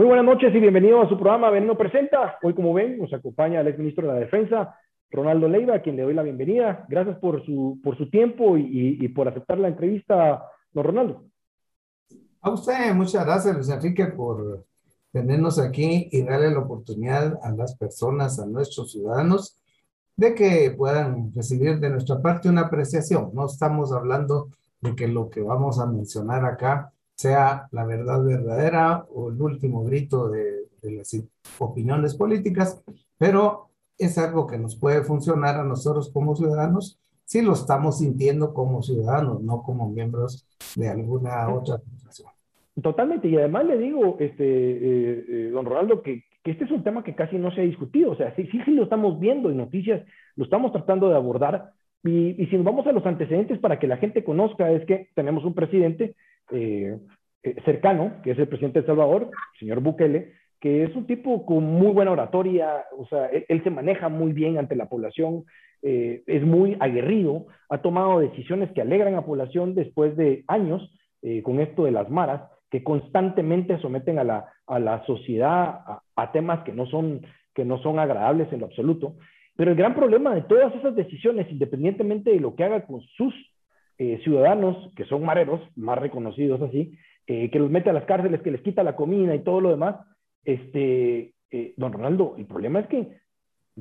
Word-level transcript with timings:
Muy 0.00 0.06
buenas 0.06 0.24
noches 0.24 0.54
y 0.54 0.58
bienvenido 0.58 1.02
a 1.02 1.08
su 1.10 1.18
programa 1.18 1.50
Veneno 1.50 1.76
Presenta. 1.76 2.38
Hoy, 2.42 2.54
como 2.54 2.72
ven, 2.72 2.96
nos 2.96 3.12
acompaña 3.12 3.60
el 3.60 3.68
ex 3.68 3.78
ministro 3.78 4.06
de 4.06 4.14
la 4.14 4.18
Defensa, 4.18 4.74
Ronaldo 5.10 5.46
Leiva, 5.46 5.74
a 5.74 5.82
quien 5.82 5.96
le 5.96 6.04
doy 6.04 6.14
la 6.14 6.22
bienvenida. 6.22 6.86
Gracias 6.88 7.18
por 7.18 7.44
su, 7.44 7.78
por 7.84 7.98
su 7.98 8.08
tiempo 8.08 8.56
y, 8.56 8.96
y, 8.98 9.08
por 9.08 9.28
aceptar 9.28 9.58
la 9.58 9.68
entrevista, 9.68 10.42
don 10.72 10.84
Ronaldo. 10.84 11.24
A 12.40 12.48
usted, 12.48 12.94
muchas 12.94 13.26
gracias, 13.26 13.54
Luis 13.54 13.68
Enrique, 13.68 14.06
por 14.06 14.64
tenernos 15.12 15.58
aquí 15.58 16.08
y 16.10 16.22
darle 16.22 16.50
la 16.50 16.60
oportunidad 16.60 17.38
a 17.42 17.50
las 17.50 17.76
personas, 17.76 18.40
a 18.40 18.46
nuestros 18.46 18.92
ciudadanos, 18.92 19.60
de 20.16 20.34
que 20.34 20.74
puedan 20.78 21.30
recibir 21.34 21.78
de 21.78 21.90
nuestra 21.90 22.22
parte 22.22 22.48
una 22.48 22.62
apreciación. 22.62 23.32
No 23.34 23.44
estamos 23.44 23.92
hablando 23.92 24.48
de 24.80 24.96
que 24.96 25.08
lo 25.08 25.28
que 25.28 25.42
vamos 25.42 25.78
a 25.78 25.84
mencionar 25.84 26.46
acá 26.46 26.90
sea 27.20 27.68
la 27.70 27.84
verdad 27.84 28.24
verdadera 28.24 29.04
o 29.14 29.28
el 29.28 29.42
último 29.42 29.84
grito 29.84 30.30
de, 30.30 30.68
de 30.82 30.92
las 30.92 31.14
opiniones 31.58 32.14
políticas, 32.14 32.82
pero 33.18 33.68
es 33.98 34.16
algo 34.16 34.46
que 34.46 34.56
nos 34.56 34.76
puede 34.76 35.02
funcionar 35.02 35.56
a 35.56 35.64
nosotros 35.64 36.10
como 36.10 36.34
ciudadanos 36.34 36.98
si 37.26 37.42
lo 37.42 37.52
estamos 37.52 37.98
sintiendo 37.98 38.54
como 38.54 38.82
ciudadanos, 38.82 39.42
no 39.42 39.62
como 39.62 39.90
miembros 39.90 40.48
de 40.74 40.88
alguna 40.88 41.48
otra 41.50 41.74
organización. 41.74 42.30
Totalmente, 42.82 43.28
y 43.28 43.36
además 43.36 43.66
le 43.66 43.76
digo, 43.76 44.16
este, 44.18 44.44
eh, 44.44 45.24
eh, 45.28 45.50
don 45.52 45.66
Ronaldo, 45.66 46.00
que, 46.02 46.24
que, 46.42 46.52
este 46.52 46.64
es 46.64 46.70
un 46.70 46.82
tema 46.82 47.04
que 47.04 47.14
casi 47.14 47.36
no 47.36 47.52
se 47.52 47.60
ha 47.60 47.64
discutido, 47.64 48.12
o 48.12 48.16
sea, 48.16 48.34
sí, 48.34 48.48
sí, 48.50 48.58
sí 48.64 48.70
lo 48.70 48.84
estamos 48.84 49.20
viendo 49.20 49.50
en 49.50 49.58
noticias, 49.58 50.02
lo 50.36 50.44
estamos 50.44 50.72
tratando 50.72 51.10
de 51.10 51.16
abordar, 51.16 51.70
y, 52.02 52.42
y, 52.42 52.46
si 52.46 52.56
nos 52.56 52.64
vamos 52.64 52.86
a 52.86 52.92
los 52.92 53.04
antecedentes 53.04 53.58
para 53.58 53.78
que 53.78 53.86
la 53.86 53.98
gente 53.98 54.24
conozca, 54.24 54.72
es 54.72 54.86
que 54.86 55.10
tenemos 55.14 55.44
un 55.44 55.54
presidente 55.54 56.16
eh, 56.52 56.98
eh, 57.42 57.54
cercano, 57.64 58.20
que 58.22 58.32
es 58.32 58.38
el 58.38 58.48
presidente 58.48 58.80
de 58.80 58.86
Salvador, 58.86 59.30
señor 59.58 59.80
Bukele, 59.80 60.32
que 60.60 60.84
es 60.84 60.94
un 60.94 61.06
tipo 61.06 61.46
con 61.46 61.64
muy 61.64 61.92
buena 61.92 62.10
oratoria, 62.10 62.84
o 62.96 63.06
sea, 63.06 63.26
él, 63.26 63.62
se 63.62 63.70
maneja 63.70 64.08
muy 64.08 64.32
bien 64.32 64.58
ante 64.58 64.76
la 64.76 64.88
población, 64.88 65.44
eh, 65.82 66.22
es 66.26 66.42
muy 66.42 66.76
aguerrido, 66.80 67.46
ha 67.70 67.78
tomado 67.78 68.20
decisiones 68.20 68.70
que 68.72 68.82
alegran 68.82 69.14
a 69.14 69.18
la 69.18 69.26
población 69.26 69.74
después 69.74 70.16
de 70.16 70.44
años 70.48 70.94
con 71.42 71.60
esto 71.60 71.84
de 71.84 71.90
las 71.90 72.08
maras, 72.08 72.50
que 72.70 72.82
constantemente 72.82 73.78
someten 73.80 74.18
a 74.18 74.24
la, 74.24 74.46
a 74.66 74.78
la 74.78 75.04
sociedad 75.04 75.82
a, 75.86 76.02
a, 76.16 76.32
temas 76.32 76.64
que 76.64 76.72
no, 76.72 76.86
son, 76.86 77.26
que 77.54 77.62
no 77.62 77.82
son 77.82 77.98
agradables 77.98 78.50
en 78.52 78.60
lo 78.60 78.66
absoluto. 78.66 79.16
Pero 79.54 79.72
el 79.72 79.76
gran 79.76 79.94
problema 79.94 80.34
de 80.34 80.40
todas 80.40 80.74
esas 80.74 80.96
decisiones, 80.96 81.46
independientemente 81.50 82.30
de 82.30 82.40
lo 82.40 82.54
que 82.54 82.64
haga 82.64 82.86
con 82.86 83.02
sus 83.02 83.34
eh, 84.02 84.18
ciudadanos, 84.24 84.90
que 84.96 85.04
son 85.04 85.22
mareros, 85.26 85.60
más 85.76 85.98
reconocidos 85.98 86.62
así, 86.62 86.96
eh, 87.26 87.50
que 87.50 87.58
los 87.58 87.70
mete 87.70 87.90
a 87.90 87.92
las 87.92 88.06
cárceles, 88.06 88.40
que 88.40 88.50
les 88.50 88.62
quita 88.62 88.82
la 88.82 88.96
comida 88.96 89.34
y 89.34 89.44
todo 89.44 89.60
lo 89.60 89.68
demás, 89.68 89.96
este, 90.42 91.34
eh, 91.50 91.74
don 91.76 91.92
Ronaldo, 91.92 92.34
el 92.38 92.46
problema 92.46 92.80
es 92.80 92.86
que 92.86 93.08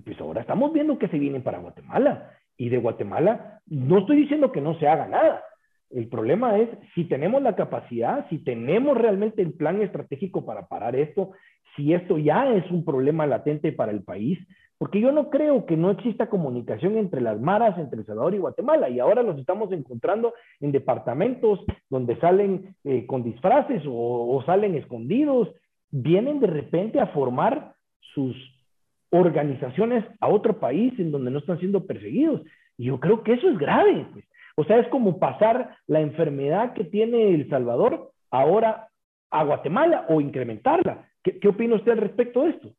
pues 0.04 0.20
ahora 0.20 0.42
estamos 0.42 0.74
viendo 0.74 1.00
que 1.00 1.08
se 1.08 1.18
vienen 1.18 1.42
para 1.42 1.60
Guatemala. 1.60 2.32
Y 2.58 2.68
de 2.68 2.80
Guatemala, 2.80 3.62
no 3.68 4.00
estoy 4.00 4.18
diciendo 4.18 4.52
que 4.52 4.60
no 4.60 4.78
se 4.78 4.90
haga 4.90 5.08
nada. 5.08 5.42
El 5.90 6.10
problema 6.10 6.60
es 6.60 6.68
si 6.96 7.06
tenemos 7.06 7.42
la 7.42 7.56
capacidad, 7.56 8.28
si 8.30 8.40
tenemos 8.40 8.98
realmente 8.98 9.42
el 9.42 9.54
plan 9.54 9.82
estratégico 9.82 10.46
para 10.46 10.68
parar 10.68 10.98
esto, 10.98 11.32
si 11.78 11.94
esto 11.94 12.18
ya 12.18 12.54
es 12.54 12.70
un 12.72 12.84
problema 12.84 13.26
latente 13.26 13.72
para 13.72 13.94
el 13.94 14.04
país, 14.04 14.38
porque 14.80 15.02
yo 15.02 15.12
no 15.12 15.30
creo 15.30 15.66
que 15.66 15.76
no 15.76 15.92
exista 15.92 16.30
comunicación 16.30 16.98
entre 16.98 17.20
las 17.20 17.40
maras, 17.40 17.78
entre 17.78 18.00
El 18.00 18.06
Salvador 18.06 18.34
y 18.34 18.38
Guatemala, 18.38 18.90
y 18.90 19.00
ahora 19.00 19.22
los 19.24 19.38
estamos 19.38 19.70
encontrando 19.74 20.34
en 20.62 20.72
departamentos 20.72 21.60
donde 21.90 22.16
salen 22.22 22.76
eh, 22.86 23.06
con 23.06 23.22
disfraces 23.22 23.84
o, 23.86 24.42
salen 24.46 24.76
escondidos, 24.76 25.50
vienen 25.92 26.40
de 26.40 26.48
repente 26.48 27.02
a 27.02 27.08
formar 27.08 27.74
sus 28.14 28.34
organizaciones 29.12 30.06
a 30.22 30.30
otro 30.30 30.62
país 30.62 30.98
en 30.98 31.12
donde 31.12 31.30
no 31.30 31.40
están 31.40 31.60
siendo 31.60 31.86
perseguidos. 31.86 32.42
Y 32.78 32.86
yo 32.86 33.02
creo 33.02 33.22
que 33.22 33.34
eso 33.34 33.50
es 33.50 33.58
grave. 33.58 34.08
Pues. 34.14 34.24
O 34.56 34.64
sea, 34.64 34.80
es 34.80 34.88
como 34.88 35.20
pasar 35.20 35.76
la 35.88 36.00
enfermedad 36.00 36.72
que 36.72 36.86
tiene 36.86 37.34
El 37.34 37.50
Salvador 37.50 38.12
ahora 38.32 38.88
a 39.30 39.44
Guatemala 39.44 40.06
o 40.08 40.22
incrementarla. 40.22 41.10
¿Qué, 41.22 41.38
qué 41.38 41.50
opina 41.50 41.76
usted 41.76 41.92
al 41.92 41.98
respecto 41.98 42.44
de 42.44 42.52
esto? 42.52 42.70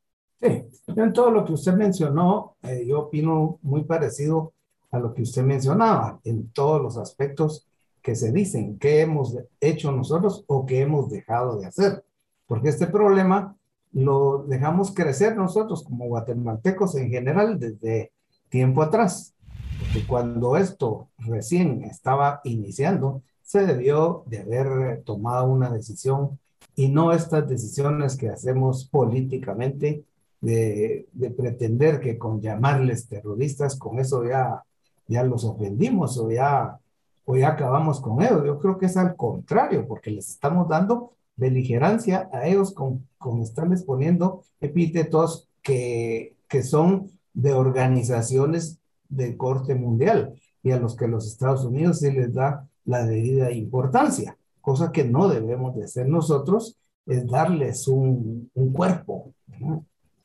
Sí, 0.41 0.65
en 0.87 1.12
todo 1.12 1.31
lo 1.31 1.45
que 1.45 1.53
usted 1.53 1.75
mencionó, 1.75 2.56
eh, 2.62 2.84
yo 2.87 3.01
opino 3.01 3.59
muy 3.62 3.84
parecido 3.84 4.53
a 4.91 4.99
lo 4.99 5.12
que 5.15 5.23
usted 5.23 5.43
mencionaba, 5.43 6.21
en 6.25 6.51
todos 6.51 6.81
los 6.81 6.97
aspectos 6.97 7.67
que 8.03 8.15
se 8.17 8.33
dicen, 8.33 8.78
qué 8.78 9.03
hemos 9.03 9.37
hecho 9.61 9.93
nosotros 9.93 10.45
o 10.47 10.65
qué 10.65 10.81
hemos 10.81 11.11
dejado 11.11 11.59
de 11.59 11.67
hacer. 11.67 12.05
Porque 12.47 12.71
este 12.71 12.87
problema 12.87 13.55
lo 13.93 14.45
dejamos 14.45 14.93
crecer 14.93 15.37
nosotros 15.37 15.84
como 15.84 16.06
guatemaltecos 16.06 16.95
en 16.97 17.11
general 17.11 17.59
desde 17.59 18.12
tiempo 18.49 18.83
atrás. 18.83 19.34
Porque 19.78 20.07
cuando 20.07 20.57
esto 20.57 21.09
recién 21.19 21.84
estaba 21.84 22.41
iniciando, 22.45 23.22
se 23.43 23.67
debió 23.67 24.25
de 24.27 24.39
haber 24.39 25.03
tomado 25.03 25.47
una 25.47 25.71
decisión 25.71 26.39
y 26.77 26.89
no 26.89 27.12
estas 27.12 27.49
decisiones 27.49 28.17
que 28.17 28.28
hacemos 28.28 28.87
políticamente 28.87 30.05
de, 30.41 31.06
de 31.12 31.31
pretender 31.31 32.01
que 32.01 32.19
con 32.19 32.41
llamarles 32.41 33.06
terroristas, 33.09 33.77
con 33.77 33.99
eso 33.99 34.25
ya, 34.25 34.62
ya 35.06 35.23
los 35.23 35.45
ofendimos 35.45 36.19
o 36.19 36.31
ya, 36.31 36.78
o 37.25 37.37
ya 37.37 37.49
acabamos 37.49 38.01
con 38.01 38.23
ellos. 38.23 38.45
Yo 38.45 38.59
creo 38.59 38.78
que 38.78 38.87
es 38.87 38.97
al 38.97 39.17
contrario, 39.17 39.87
porque 39.87 40.11
les 40.11 40.28
estamos 40.28 40.69
dando 40.69 41.12
beligerancia 41.37 42.28
a 42.33 42.47
ellos 42.47 42.73
con, 42.73 43.06
con 43.19 43.41
estarles 43.41 43.83
poniendo 43.83 44.43
epítetos 44.61 45.49
que, 45.62 46.37
que 46.49 46.62
son 46.62 47.11
de 47.33 47.53
organizaciones 47.53 48.78
de 49.09 49.37
corte 49.37 49.75
mundial 49.75 50.34
y 50.62 50.71
a 50.72 50.78
los 50.78 50.97
que 50.97 51.09
los 51.09 51.27
Estados 51.27 51.65
Unidos 51.65 52.01
sí 52.01 52.12
les 52.12 52.33
da 52.34 52.69
la 52.84 53.05
debida 53.07 53.51
importancia, 53.53 54.37
cosa 54.61 54.93
que 54.93 55.05
no 55.05 55.28
debemos 55.28 55.75
de 55.77 55.84
hacer 55.84 56.09
nosotros, 56.09 56.77
es 57.07 57.27
darles 57.27 57.89
un, 57.89 58.51
un 58.55 58.72
cuerpo. 58.72 59.33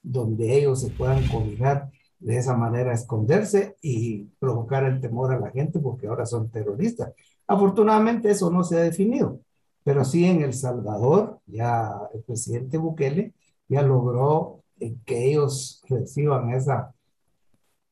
Donde 0.06 0.58
ellos 0.58 0.82
se 0.82 0.92
puedan 0.92 1.28
cobijar 1.28 1.90
de 2.20 2.38
esa 2.38 2.56
manera, 2.56 2.94
esconderse 2.94 3.76
y 3.82 4.24
provocar 4.40 4.84
el 4.86 5.02
temor 5.02 5.34
a 5.34 5.40
la 5.40 5.52
gente 5.52 5.80
porque 5.80 6.08
ahora 6.08 6.26
son 6.26 6.50
terroristas. 6.50 7.14
Afortunadamente 7.48 8.30
eso 8.30 8.50
no 8.50 8.64
se 8.64 8.78
ha 8.78 8.84
definido. 8.84 9.40
Pero 9.84 10.04
sí 10.04 10.26
en 10.26 10.42
El 10.42 10.54
Salvador, 10.54 11.40
ya 11.46 11.92
el 12.14 12.24
presidente 12.24 12.78
Bukele 12.78 13.34
ya 13.68 13.82
logró 13.82 14.64
eh, 14.80 14.96
que 15.06 15.30
ellos 15.30 15.84
reciban 15.88 16.52
esa, 16.52 16.94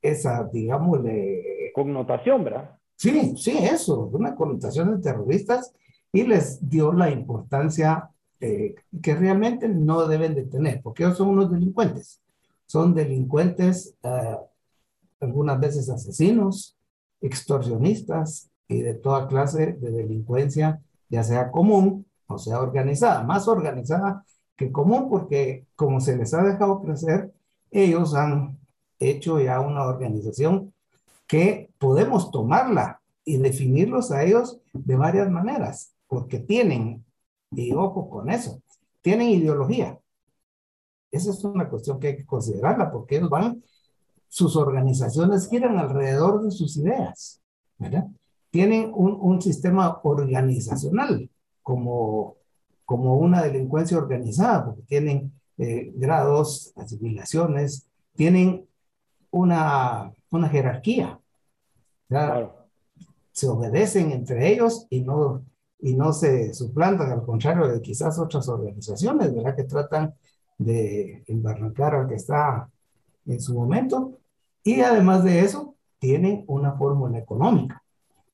esa, 0.01 0.43
digámosle... 0.51 1.71
Connotación, 1.75 2.43
¿verdad? 2.43 2.77
Sí, 2.95 3.35
sí, 3.37 3.57
eso, 3.57 4.09
una 4.13 4.35
connotación 4.35 4.95
de 4.95 5.01
terroristas 5.01 5.73
y 6.11 6.23
les 6.23 6.67
dio 6.67 6.93
la 6.93 7.09
importancia 7.09 8.09
eh, 8.45 8.75
que 9.01 9.15
realmente 9.15 9.69
no 9.69 10.05
deben 10.05 10.35
de 10.35 10.43
tener, 10.43 10.81
porque 10.81 11.03
ellos 11.03 11.17
son 11.17 11.29
unos 11.29 11.49
delincuentes. 11.49 12.19
Son 12.65 12.93
delincuentes, 12.93 13.95
eh, 14.03 14.37
algunas 15.21 15.57
veces 15.61 15.89
asesinos, 15.89 16.75
extorsionistas 17.21 18.49
y 18.67 18.81
de 18.81 18.95
toda 18.95 19.29
clase 19.29 19.77
de 19.79 19.91
delincuencia 19.91 20.81
ya 21.07 21.23
sea 21.23 21.51
común 21.51 22.05
o 22.27 22.37
sea 22.37 22.59
organizada, 22.59 23.23
más 23.23 23.47
organizada 23.47 24.25
que 24.57 24.73
común 24.73 25.09
porque 25.09 25.65
como 25.77 26.01
se 26.01 26.17
les 26.17 26.33
ha 26.33 26.43
dejado 26.43 26.81
crecer, 26.81 27.31
ellos 27.71 28.13
han 28.13 28.57
hecho 28.99 29.39
ya 29.39 29.61
una 29.61 29.85
organización 29.85 30.73
que 31.27 31.69
podemos 31.77 32.29
tomarla 32.29 32.99
y 33.23 33.37
definirlos 33.37 34.11
a 34.11 34.23
ellos 34.23 34.59
de 34.73 34.97
varias 34.97 35.29
maneras, 35.29 35.93
porque 36.07 36.39
tienen, 36.39 37.05
y 37.55 37.71
ojo 37.73 38.09
con 38.09 38.29
eso, 38.29 38.61
tienen 39.01 39.29
ideología. 39.29 39.99
Esa 41.11 41.31
es 41.31 41.43
una 41.43 41.69
cuestión 41.69 41.99
que 41.99 42.07
hay 42.07 42.17
que 42.17 42.25
considerarla, 42.25 42.91
porque 42.91 43.17
ellos 43.17 43.29
van, 43.29 43.63
sus 44.27 44.55
organizaciones 44.55 45.47
giran 45.47 45.77
alrededor 45.77 46.43
de 46.43 46.51
sus 46.51 46.77
ideas, 46.77 47.41
¿verdad? 47.77 48.07
tienen 48.53 48.91
un, 48.93 49.17
un 49.19 49.41
sistema 49.41 49.99
organizacional 50.03 51.27
como, 51.63 52.35
como 52.85 53.17
una 53.17 53.41
delincuencia 53.41 53.97
organizada, 53.97 54.63
porque 54.63 54.83
tienen 54.83 55.33
eh, 55.57 55.91
grados, 55.95 56.71
asimilaciones, 56.75 57.89
tienen 58.15 58.67
una, 59.31 60.13
una 60.29 60.49
jerarquía. 60.49 61.19
Claro. 62.07 62.67
Se 63.31 63.47
obedecen 63.47 64.11
entre 64.11 64.53
ellos 64.53 64.85
y 64.91 65.01
no, 65.01 65.43
y 65.83 65.95
no 65.95 66.13
se 66.13 66.53
suplantan, 66.53 67.11
al 67.11 67.23
contrario 67.23 67.67
de 67.67 67.81
quizás 67.81 68.17
otras 68.17 68.49
organizaciones, 68.49 69.33
¿verdad? 69.35 69.55
Que 69.55 69.65
tratan 69.65 70.15
de 70.57 71.23
embarrancar 71.27 71.93
al 71.93 72.07
que 72.07 72.15
está 72.15 72.69
en 73.25 73.39
su 73.39 73.53
momento. 73.53 74.17
Y 74.63 74.81
además 74.81 75.23
de 75.23 75.41
eso, 75.41 75.75
tienen 75.99 76.45
una 76.47 76.73
fórmula 76.73 77.19
económica 77.19 77.83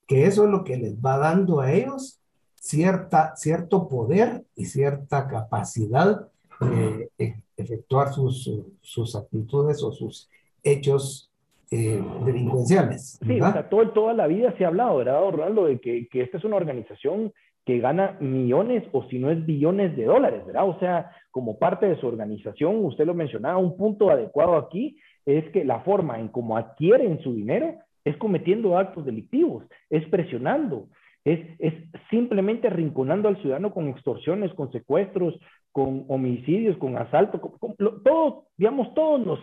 que 0.09 0.25
eso 0.25 0.43
es 0.45 0.49
lo 0.49 0.63
que 0.63 0.75
les 0.75 0.97
va 0.97 1.19
dando 1.19 1.61
a 1.61 1.71
ellos 1.71 2.19
cierta, 2.55 3.35
cierto 3.35 3.87
poder 3.87 4.43
y 4.55 4.65
cierta 4.65 5.27
capacidad 5.27 6.27
eh, 6.61 7.09
e, 7.19 7.35
efectuar 7.55 8.11
sus, 8.11 8.49
sus 8.81 9.15
actitudes 9.15 9.83
o 9.83 9.91
sus 9.91 10.27
hechos 10.63 11.28
eh, 11.71 12.01
delincuenciales. 12.25 13.19
Sí, 13.25 13.39
o 13.39 13.51
sea, 13.51 13.69
todo, 13.69 13.89
toda 13.91 14.13
la 14.13 14.27
vida 14.27 14.53
se 14.57 14.65
ha 14.65 14.69
hablado, 14.69 14.97
¿verdad, 14.97 15.23
Orlando? 15.23 15.65
De 15.65 15.79
que, 15.79 16.07
que 16.07 16.21
esta 16.21 16.37
es 16.37 16.43
una 16.43 16.55
organización 16.55 17.31
que 17.65 17.79
gana 17.79 18.17
millones 18.19 18.83
o 18.91 19.03
si 19.09 19.19
no 19.19 19.29
es 19.29 19.45
billones 19.45 19.95
de 19.95 20.05
dólares, 20.05 20.45
¿verdad? 20.45 20.67
O 20.67 20.79
sea, 20.79 21.11
como 21.29 21.59
parte 21.59 21.87
de 21.87 21.99
su 21.99 22.07
organización, 22.07 22.83
usted 22.83 23.05
lo 23.05 23.13
mencionaba, 23.13 23.57
un 23.57 23.77
punto 23.77 24.09
adecuado 24.09 24.55
aquí 24.57 24.97
es 25.25 25.47
que 25.51 25.63
la 25.63 25.81
forma 25.81 26.19
en 26.19 26.29
cómo 26.29 26.57
adquieren 26.57 27.21
su 27.21 27.33
dinero 27.33 27.75
es 28.03 28.17
cometiendo 28.17 28.77
actos 28.77 29.05
delictivos, 29.05 29.65
es 29.89 30.03
presionando, 30.09 30.87
es, 31.23 31.41
es 31.59 31.73
simplemente 32.09 32.67
arrinconando 32.67 33.27
al 33.27 33.39
ciudadano 33.41 33.73
con 33.73 33.87
extorsiones, 33.89 34.53
con 34.53 34.71
secuestros, 34.71 35.39
con 35.71 36.05
homicidios, 36.07 36.77
con 36.77 36.97
asalto, 36.97 37.39
con, 37.39 37.75
todo, 37.75 38.45
digamos, 38.57 38.93
todos 38.95 39.25
los, 39.25 39.39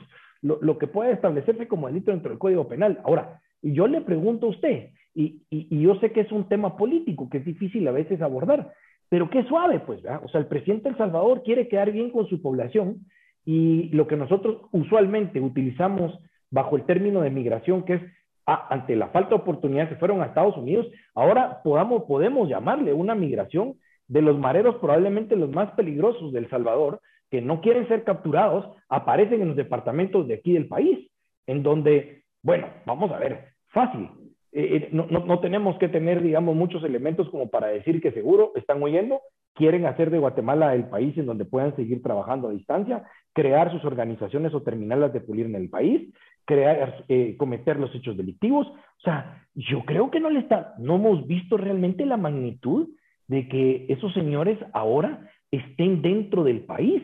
lo, 0.46 0.78
que 0.78 0.87
puede 0.87 1.12
establecerse 1.12 1.66
como 1.66 1.88
delito 1.88 2.10
dentro 2.10 2.31
del 2.31 2.38
Código 2.38 2.69
Penal. 2.69 3.00
Ahora, 3.04 3.40
yo 3.62 3.87
le 3.87 4.00
pregunto 4.00 4.46
a 4.46 4.50
usted, 4.50 4.90
y, 5.14 5.43
yo 5.50 5.96
sé 5.96 6.12
que 6.12 6.20
es 6.20 6.32
un 6.32 6.48
tema 6.48 6.76
político 6.76 7.28
que 7.28 7.38
es 7.38 7.44
difícil 7.44 7.87
a 7.88 7.93
veces 7.93 8.20
abordar, 8.22 8.72
pero 9.08 9.31
qué 9.31 9.44
suave, 9.44 9.81
pues, 9.81 10.02
¿verdad? 10.02 10.22
O 10.25 10.28
sea, 10.28 10.40
el 10.40 10.46
presidente 10.46 10.84
de 10.84 10.90
El 10.90 10.98
Salvador 10.98 11.43
quiere 11.43 11.69
quedar 11.69 11.90
bien 11.93 12.10
con 12.10 12.26
su 12.28 12.43
población 12.43 13.06
y 13.44 13.88
lo 13.90 14.06
que 14.06 14.16
nosotros 14.16 14.62
usualmente 14.72 15.40
utilizamos 15.40 16.19
bajo 16.50 16.76
el 16.76 16.84
término 16.84 17.22
de 17.22 17.31
migración, 17.31 17.84
que 17.84 17.94
es 17.94 18.02
ante 18.44 18.94
la 18.94 19.08
falta 19.08 19.31
de 19.31 19.42
oportunidad, 19.42 19.88
se 19.88 19.96
fueron 19.96 20.22
a 20.22 20.26
Estados 20.26 20.56
Unidos, 20.56 20.87
ahora 21.14 21.62
podemos 21.64 22.49
llamarle 22.49 22.92
una 22.92 23.16
migración 23.16 23.75
de 24.06 24.22
los 24.22 24.38
mareros 24.38 24.76
probablemente 24.76 25.34
los 25.34 25.50
más 25.50 25.72
peligrosos 25.72 26.32
del 26.32 26.49
Salvador, 26.49 27.00
que 27.31 27.40
no 27.40 27.61
quieren 27.61 27.88
ser 27.88 28.05
capturados, 28.05 28.67
aparecen 28.88 29.43
en 29.43 29.49
los 29.49 29.56
departamentos 29.56 30.26
de 30.28 30.34
aquí 30.34 30.52
del 30.52 30.69
país, 30.69 31.11
en 31.46 31.62
donde, 31.62 32.23
bueno, 32.43 32.69
vamos 32.84 33.11
a 33.11 33.19
ver, 33.19 33.49
fácil. 33.69 34.08
Eh, 34.52 34.76
eh 34.76 34.88
no, 34.93 35.06
no, 35.11 35.25
no, 35.25 35.40
tenemos 35.40 35.76
que 35.78 35.88
tener, 35.88 36.23
digamos, 36.23 36.55
muchos 36.55 36.82
elementos 36.84 37.28
como 37.31 37.50
para 37.50 37.69
decir 37.69 38.00
que 38.00 38.12
seguro 38.12 38.52
están 38.55 38.82
huyendo, 38.82 39.20
quieren 39.55 39.87
hacer 39.87 40.11
de 40.11 40.19
Guatemala 40.19 40.75
el 40.75 40.88
país 40.88 41.17
en 41.19 41.26
donde 41.26 41.44
puedan 41.44 41.75
seguir 41.76 42.02
trabajando 42.02 42.49
a 42.49 42.52
distancia, 42.52 43.05
crear 43.32 43.73
sus 43.73 43.84
organizaciones 43.84 44.55
o 44.55 44.62
terminarlas 44.62 45.12
de 45.12 45.20
pulir 45.20 45.46
en 45.46 45.56
el 45.56 45.69
país, 45.69 46.12
crear, 46.44 47.05
eh, 47.08 47.37
cometer 47.37 47.78
los 47.78 47.94
hechos 47.94 48.17
delictivos. 48.17 48.67
O 48.69 49.00
sea, 49.02 49.46
yo 49.55 49.84
creo 49.84 50.11
que 50.11 50.20
no 50.20 50.31
le 50.31 50.40
está, 50.40 50.75
no 50.78 50.96
hemos 50.96 51.26
visto 51.26 51.56
realmente 51.56 52.06
la 52.06 52.17
magnitud 52.17 52.88
de 53.28 53.49
que 53.49 53.87
esos 53.88 54.12
señores 54.14 54.58
ahora 54.73 55.28
estén 55.58 56.02
dentro 56.02 56.44
del 56.44 56.60
país. 56.60 57.02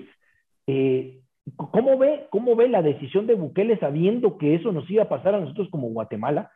Eh, 0.66 1.22
¿cómo, 1.56 1.98
ve, 1.98 2.26
¿Cómo 2.30 2.56
ve 2.56 2.68
la 2.68 2.82
decisión 2.82 3.26
de 3.26 3.34
Bukele 3.34 3.78
sabiendo 3.78 4.38
que 4.38 4.54
eso 4.54 4.72
nos 4.72 4.88
iba 4.90 5.04
a 5.04 5.08
pasar 5.08 5.34
a 5.34 5.40
nosotros 5.40 5.68
como 5.70 5.88
Guatemala? 5.88 6.50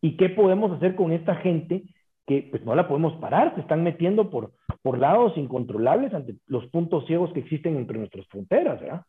¿Y 0.00 0.16
qué 0.16 0.28
podemos 0.28 0.72
hacer 0.72 0.96
con 0.96 1.12
esta 1.12 1.36
gente 1.36 1.84
que 2.26 2.48
pues 2.50 2.64
no 2.64 2.74
la 2.74 2.88
podemos 2.88 3.14
parar? 3.20 3.54
Se 3.54 3.60
están 3.60 3.82
metiendo 3.82 4.30
por, 4.30 4.52
por 4.82 4.98
lados 4.98 5.36
incontrolables 5.36 6.14
ante 6.14 6.36
los 6.46 6.66
puntos 6.66 7.06
ciegos 7.06 7.32
que 7.32 7.40
existen 7.40 7.76
entre 7.76 7.98
nuestras 7.98 8.26
fronteras, 8.28 8.80
¿verdad? 8.80 9.02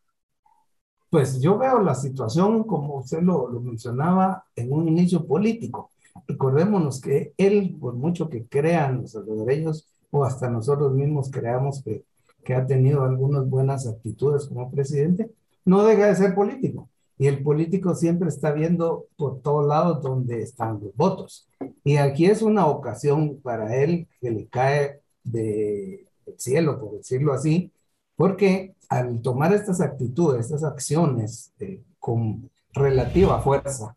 Pues 1.12 1.42
yo 1.42 1.58
veo 1.58 1.80
la 1.80 1.94
situación, 1.94 2.64
como 2.64 2.96
usted 2.96 3.20
lo, 3.20 3.46
mencionaba, 3.60 4.44
en 4.56 4.72
un 4.72 4.88
inicio 4.88 5.26
político. 5.26 5.90
Recordémonos 6.26 7.02
que 7.02 7.34
él, 7.36 7.76
por 7.78 7.92
mucho 7.92 8.30
que 8.30 8.46
crean 8.46 9.02
los 9.02 9.12
salvadoreños, 9.12 9.86
o 10.10 10.24
hasta 10.24 10.48
nosotros 10.48 10.94
mismos 10.94 11.30
creamos 11.30 11.82
que, 11.84 12.04
que 12.44 12.54
ha 12.54 12.66
tenido 12.66 13.04
algunas 13.04 13.48
buenas 13.48 13.86
actitudes 13.86 14.46
como 14.46 14.70
presidente, 14.70 15.30
no 15.64 15.84
deja 15.84 16.06
de 16.06 16.16
ser 16.16 16.34
político. 16.34 16.88
Y 17.18 17.28
el 17.28 17.42
político 17.42 17.94
siempre 17.94 18.28
está 18.28 18.52
viendo 18.52 19.06
por 19.16 19.40
todos 19.42 19.66
lados 19.66 20.02
dónde 20.02 20.42
están 20.42 20.80
los 20.82 20.94
votos. 20.96 21.48
Y 21.84 21.96
aquí 21.96 22.26
es 22.26 22.42
una 22.42 22.66
ocasión 22.66 23.40
para 23.42 23.76
él 23.76 24.08
que 24.20 24.30
le 24.30 24.46
cae 24.48 25.00
de 25.22 26.06
cielo, 26.36 26.80
por 26.80 26.96
decirlo 26.96 27.32
así, 27.32 27.70
porque 28.16 28.74
al 28.88 29.20
tomar 29.22 29.52
estas 29.52 29.80
actitudes, 29.80 30.46
estas 30.46 30.64
acciones 30.64 31.52
eh, 31.60 31.82
con 31.98 32.50
relativa 32.72 33.40
fuerza, 33.40 33.96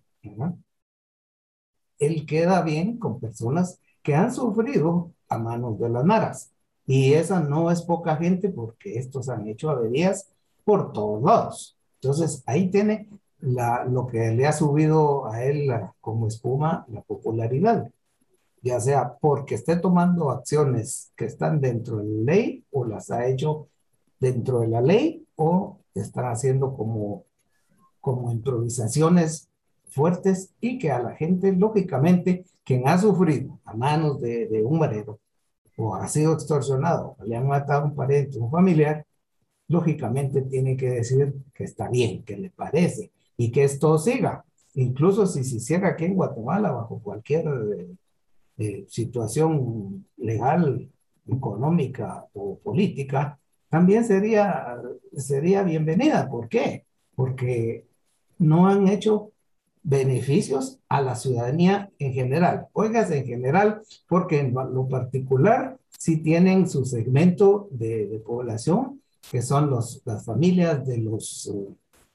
él 1.99 2.25
queda 2.25 2.61
bien 2.61 2.97
con 2.97 3.19
personas 3.19 3.79
que 4.01 4.15
han 4.15 4.33
sufrido 4.33 5.11
a 5.29 5.37
manos 5.37 5.79
de 5.79 5.89
las 5.89 6.05
maras. 6.05 6.51
Y 6.87 7.13
esa 7.13 7.39
no 7.39 7.71
es 7.71 7.81
poca 7.81 8.15
gente 8.15 8.49
porque 8.49 8.97
estos 8.97 9.29
han 9.29 9.47
hecho 9.47 9.69
averías 9.69 10.29
por 10.63 10.93
todos 10.93 11.23
lados. 11.23 11.77
Entonces, 12.01 12.43
ahí 12.45 12.69
tiene 12.69 13.09
la, 13.39 13.85
lo 13.85 14.07
que 14.07 14.31
le 14.31 14.45
ha 14.45 14.53
subido 14.53 15.25
a 15.25 15.43
él 15.43 15.71
como 16.01 16.27
espuma 16.27 16.85
la 16.89 17.01
popularidad, 17.01 17.89
ya 18.61 18.79
sea 18.79 19.17
porque 19.19 19.55
esté 19.55 19.77
tomando 19.77 20.29
acciones 20.29 21.11
que 21.15 21.25
están 21.25 21.61
dentro 21.61 21.97
de 21.97 22.05
la 22.05 22.33
ley 22.33 22.65
o 22.71 22.85
las 22.85 23.11
ha 23.11 23.27
hecho 23.27 23.67
dentro 24.19 24.59
de 24.59 24.67
la 24.67 24.81
ley 24.81 25.25
o 25.35 25.79
están 25.93 26.25
haciendo 26.25 26.75
como, 26.75 27.23
como 28.01 28.31
improvisaciones 28.31 29.49
fuertes 29.89 30.51
y 30.59 30.77
que 30.77 30.91
a 30.91 31.01
la 31.01 31.15
gente, 31.15 31.51
lógicamente, 31.53 32.45
quien 32.63 32.87
ha 32.87 32.97
sufrido 32.97 33.59
a 33.65 33.73
manos 33.73 34.19
de, 34.19 34.47
de 34.47 34.63
un 34.63 34.79
marero 34.79 35.19
o 35.77 35.95
ha 35.95 36.07
sido 36.07 36.33
extorsionado, 36.33 37.15
o 37.19 37.23
le 37.25 37.35
han 37.35 37.47
matado 37.47 37.83
a 37.83 37.85
un 37.85 37.95
pariente, 37.95 38.39
un 38.39 38.51
familiar, 38.51 39.05
lógicamente 39.67 40.41
tiene 40.43 40.77
que 40.77 40.89
decir 40.89 41.33
que 41.53 41.63
está 41.63 41.89
bien, 41.89 42.23
que 42.23 42.37
le 42.37 42.49
parece 42.49 43.11
y 43.37 43.51
que 43.51 43.63
esto 43.63 43.97
siga. 43.97 44.45
Incluso 44.75 45.25
si 45.25 45.43
se 45.43 45.57
hiciera 45.57 45.89
aquí 45.89 46.05
en 46.05 46.15
Guatemala 46.15 46.71
bajo 46.71 46.99
cualquier 47.01 47.47
eh, 47.47 47.95
eh, 48.57 48.85
situación 48.87 50.05
legal, 50.17 50.89
económica 51.27 52.25
o 52.33 52.59
política, 52.59 53.39
también 53.69 54.05
sería, 54.05 54.77
sería 55.17 55.63
bienvenida. 55.63 56.29
¿Por 56.29 56.47
qué? 56.47 56.85
Porque 57.15 57.85
no 58.37 58.67
han 58.67 58.87
hecho 58.87 59.31
beneficios 59.85 60.79
a 60.89 60.99
la 60.99 61.15
ciudadanía 61.15 61.91
en 61.99 62.11
general. 62.11 62.67
Oigas, 62.73 63.11
en 63.11 63.25
general, 63.25 63.81
porque 64.09 64.39
en 64.39 64.53
lo 64.53 64.89
particular 64.89 65.77
sí 65.97 66.17
tienen 66.17 66.67
su 66.67 66.85
segmento 66.85 67.67
de, 67.69 68.07
de 68.07 68.19
población, 68.19 68.99
que 69.31 69.43
son 69.43 69.69
los, 69.69 70.01
las 70.03 70.25
familias 70.25 70.85
de 70.87 70.97
los, 70.97 71.51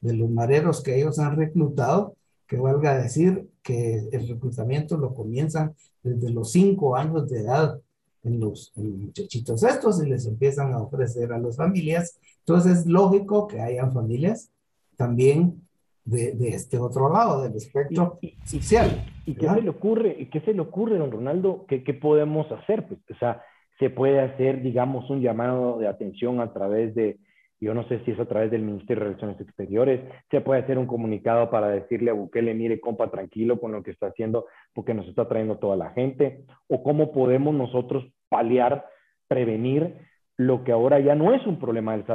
de 0.01 0.15
los 0.15 0.29
mareros 0.29 0.83
que 0.83 0.97
ellos 0.97 1.21
han 1.21 1.37
reclutado, 1.37 2.17
que 2.49 2.57
valga 2.57 3.01
decir 3.01 3.49
que 3.63 4.09
el 4.11 4.29
reclutamiento 4.29 4.97
lo 4.97 5.15
comienzan 5.15 5.75
desde 6.03 6.31
los 6.31 6.51
cinco 6.51 6.97
años 6.97 7.29
de 7.31 7.43
edad 7.43 7.79
en 8.25 8.41
los, 8.41 8.73
en 8.75 8.91
los 8.91 8.99
muchachitos 8.99 9.63
estos 9.63 10.03
y 10.03 10.09
les 10.09 10.27
empiezan 10.27 10.73
a 10.73 10.83
ofrecer 10.83 11.33
a 11.33 11.39
las 11.39 11.57
familias. 11.57 12.19
Entonces 12.41 12.81
es 12.81 12.87
lógico 12.87 13.47
que 13.47 13.61
hayan 13.61 13.93
familias 13.93 14.51
también 14.97 15.63
de, 16.11 16.33
de, 16.33 16.49
este 16.49 16.79
otro 16.79 17.13
lado 17.13 17.43
del 17.43 17.55
espectro 17.55 18.19
y, 18.21 18.29
y, 18.29 18.61
social. 18.61 19.05
¿Y, 19.25 19.35
qué 19.35 19.49
se 19.49 19.63
le 19.63 19.71
ocurre, 19.71 20.29
qué 20.31 20.41
se 20.41 20.53
le 20.53 20.61
ocurre, 20.61 20.99
don 20.99 21.11
Ronaldo? 21.11 21.65
¿Qué, 21.69 21.85
qué 21.85 21.95
podemos 21.95 22.51
hacer? 22.53 22.87
Pues, 22.87 23.01
o 23.11 23.19
sea, 23.19 23.43
se 23.79 23.91
puede 23.91 24.21
hacer, 24.21 24.63
digamos, 24.63 25.09
un 25.09 25.21
llamado 25.21 25.79
de 25.79 25.89
atención 25.89 26.41
a 26.41 26.53
través 26.53 26.95
de, 26.95 27.19
yo 27.61 27.75
no 27.75 27.87
sé 27.89 28.01
si 28.05 28.11
es 28.11 28.21
a 28.21 28.27
través 28.27 28.51
del 28.51 28.63
Ministerio 28.63 29.05
de 29.05 29.09
Relaciones 29.11 29.41
Exteriores, 29.41 30.01
se 30.31 30.41
puede 30.41 30.61
hacer 30.61 30.79
un 30.79 30.87
comunicado 30.87 31.51
para 31.51 31.69
decirle 31.69 32.11
a 32.11 32.15
Bukele, 32.15 32.55
mire, 32.55 32.81
compa, 32.81 33.11
tranquilo 33.11 33.61
con 33.61 33.73
lo 33.73 33.83
que 33.83 33.91
está 33.91 34.09
haciendo, 34.09 34.47
porque 34.75 34.95
nos 34.95 35.07
está 35.09 35.29
trayendo 35.29 35.59
toda 35.59 35.77
la 35.77 35.91
gente, 35.91 36.45
o 36.69 36.83
cómo 36.83 37.13
podemos 37.13 37.55
nosotros 37.55 38.05
paliar, 38.29 38.87
prevenir 39.29 39.95
lo 40.37 40.65
que 40.65 40.73
ahora 40.73 41.01
ya 41.01 41.15
no 41.15 41.35
es 41.35 41.47
un 41.47 41.59
problema 41.59 41.93
de 41.93 41.99
El 41.99 42.07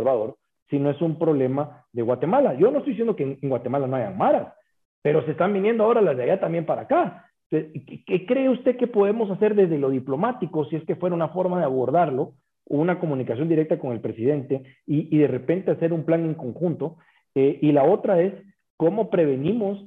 Salvador, 0.69 0.69
sino 0.69 0.89
es 0.89 1.01
un 1.01 1.17
problema 1.17 1.85
de 1.91 2.01
Guatemala. 2.01 2.53
Yo 2.55 2.71
no 2.71 2.79
estoy 2.79 2.93
diciendo 2.93 3.15
que 3.15 3.37
en 3.41 3.49
Guatemala 3.49 3.87
no 3.87 3.95
haya 3.95 4.11
maras, 4.11 4.53
pero 5.01 5.23
se 5.25 5.31
están 5.31 5.53
viniendo 5.53 5.83
ahora 5.83 6.01
las 6.01 6.17
de 6.17 6.23
allá 6.23 6.39
también 6.39 6.65
para 6.65 6.83
acá. 6.83 7.31
¿Qué 7.49 8.25
cree 8.27 8.49
usted 8.49 8.77
que 8.77 8.87
podemos 8.87 9.29
hacer 9.29 9.55
desde 9.55 9.77
lo 9.77 9.89
diplomático, 9.89 10.65
si 10.65 10.75
es 10.75 10.83
que 10.85 10.95
fuera 10.95 11.15
una 11.15 11.29
forma 11.29 11.59
de 11.59 11.65
abordarlo, 11.65 12.33
o 12.67 12.77
una 12.77 12.99
comunicación 12.99 13.47
directa 13.47 13.77
con 13.77 13.91
el 13.91 14.01
presidente, 14.01 14.63
y, 14.87 15.15
y 15.15 15.19
de 15.19 15.27
repente 15.27 15.71
hacer 15.71 15.93
un 15.93 16.03
plan 16.03 16.25
en 16.25 16.33
conjunto? 16.33 16.97
Eh, 17.35 17.59
y 17.61 17.71
la 17.71 17.83
otra 17.83 18.19
es, 18.21 18.33
¿cómo 18.77 19.09
prevenimos 19.09 19.85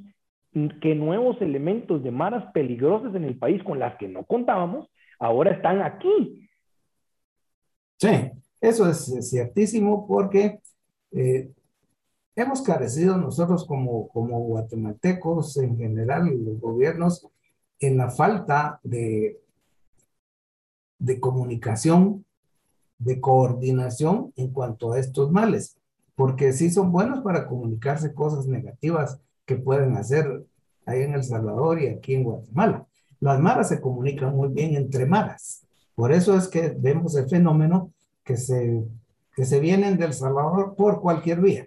que 0.80 0.94
nuevos 0.94 1.40
elementos 1.42 2.02
de 2.02 2.10
maras 2.10 2.50
peligrosas 2.52 3.14
en 3.14 3.24
el 3.24 3.36
país 3.36 3.62
con 3.62 3.78
las 3.78 3.96
que 3.96 4.08
no 4.08 4.24
contábamos, 4.24 4.88
ahora 5.18 5.50
están 5.50 5.82
aquí? 5.82 6.48
Sí, 7.96 8.30
eso 8.60 8.88
es 8.88 9.28
ciertísimo 9.28 10.06
porque 10.06 10.60
eh, 11.12 11.50
hemos 12.36 12.62
carecido 12.62 13.16
nosotros 13.16 13.66
como, 13.66 14.08
como 14.08 14.40
guatemaltecos, 14.40 15.56
en 15.56 15.76
general, 15.76 16.26
los 16.44 16.60
gobiernos, 16.60 17.26
en 17.80 17.96
la 17.96 18.10
falta 18.10 18.80
de, 18.82 19.40
de 20.98 21.20
comunicación, 21.20 22.24
de 22.98 23.20
coordinación 23.20 24.32
en 24.36 24.52
cuanto 24.52 24.92
a 24.92 24.98
estos 24.98 25.30
males. 25.30 25.76
porque 26.14 26.52
sí 26.52 26.68
son 26.68 26.90
buenos 26.90 27.20
para 27.20 27.46
comunicarse 27.46 28.12
cosas 28.12 28.48
negativas 28.48 29.20
que 29.46 29.54
pueden 29.54 29.96
hacer 29.96 30.44
ahí 30.84 31.02
en 31.02 31.14
El 31.14 31.22
Salvador 31.22 31.80
y 31.80 31.86
aquí 31.86 32.14
en 32.14 32.24
Guatemala. 32.24 32.86
Las 33.20 33.38
maras 33.38 33.68
se 33.68 33.80
comunican 33.80 34.34
muy 34.34 34.48
bien 34.48 34.74
entre 34.74 35.06
maras. 35.06 35.64
Por 35.94 36.12
eso 36.12 36.36
es 36.36 36.48
que 36.48 36.74
vemos 36.76 37.14
el 37.16 37.28
fenómeno 37.28 37.92
que 38.24 38.36
se, 38.36 38.82
que 39.38 39.44
se 39.44 39.60
vienen 39.60 39.96
del 39.96 40.14
Salvador 40.14 40.74
por 40.74 41.00
cualquier 41.00 41.40
vía, 41.40 41.64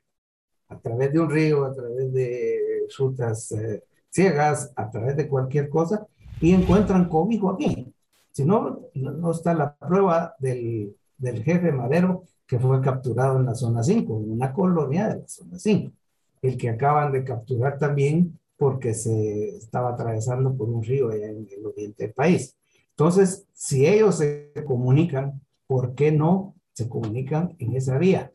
a 0.67 0.77
través 0.77 1.13
de 1.13 1.21
un 1.21 1.29
río, 1.29 1.63
a 1.63 1.73
través 1.73 2.11
de 2.11 2.85
rutas 2.97 3.49
eh, 3.53 3.85
ciegas, 4.09 4.73
a 4.75 4.91
través 4.91 5.15
de 5.15 5.29
cualquier 5.29 5.69
cosa, 5.69 6.05
y 6.41 6.51
encuentran 6.51 7.07
cobijo 7.07 7.49
aquí. 7.49 7.89
Si 8.33 8.43
no, 8.43 8.81
no 8.93 9.31
está 9.31 9.53
la 9.53 9.73
prueba 9.73 10.35
del, 10.39 10.97
del 11.17 11.45
jefe 11.45 11.71
Madero 11.71 12.25
que 12.45 12.59
fue 12.59 12.81
capturado 12.81 13.39
en 13.39 13.45
la 13.45 13.55
zona 13.55 13.81
5, 13.83 14.19
en 14.19 14.31
una 14.31 14.51
colonia 14.51 15.07
de 15.07 15.21
la 15.21 15.27
zona 15.29 15.57
5. 15.57 15.93
El 16.41 16.57
que 16.57 16.71
acaban 16.71 17.13
de 17.13 17.23
capturar 17.23 17.77
también 17.77 18.37
porque 18.57 18.93
se 18.93 19.55
estaba 19.55 19.93
atravesando 19.93 20.53
por 20.57 20.67
un 20.67 20.83
río 20.83 21.09
allá 21.09 21.29
en 21.29 21.47
el 21.49 21.65
oriente 21.65 22.03
del 22.03 22.13
país. 22.13 22.53
Entonces, 22.89 23.45
si 23.53 23.87
ellos 23.87 24.15
se 24.15 24.51
comunican, 24.65 25.39
¿por 25.67 25.95
qué 25.95 26.11
no 26.11 26.53
se 26.73 26.89
comunican 26.89 27.55
en 27.59 27.75
esa 27.75 27.97
vía? 27.97 28.31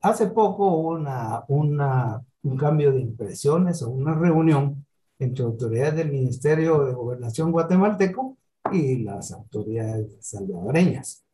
Hace 0.00 0.26
poco 0.28 0.66
hubo 0.66 0.90
una, 0.98 1.44
una, 1.48 2.24
un 2.42 2.56
cambio 2.56 2.92
de 2.92 3.00
impresiones 3.00 3.82
o 3.82 3.90
una 3.90 4.14
reunión 4.14 4.84
entre 5.18 5.44
autoridades 5.44 5.96
del 5.96 6.10
Ministerio 6.10 6.84
de 6.84 6.92
Gobernación 6.92 7.52
guatemalteco 7.52 8.36
y 8.72 9.02
las 9.02 9.32
autoridades 9.32 10.16
salvadoreñas. 10.20 11.24